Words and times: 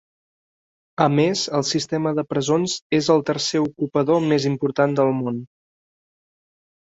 A 1.03 1.05
més, 1.17 1.41
el 1.57 1.65
sistema 1.71 2.13
de 2.19 2.23
presons 2.31 2.73
és 2.99 3.09
el 3.15 3.21
tercer 3.29 3.61
ocupador 3.65 4.25
més 4.31 4.47
important 4.53 4.97
del 5.01 5.13
món. 5.21 5.37